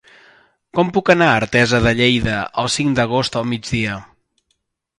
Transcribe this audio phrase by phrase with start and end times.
[0.77, 4.01] Com puc anar a Artesa de Lleida el cinc d'agost al migdia?